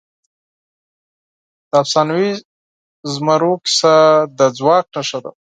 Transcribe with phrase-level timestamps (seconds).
[1.69, 2.29] د افسانوي
[3.13, 3.93] زمرو کیسه
[4.37, 5.31] د ځواک نښه ده.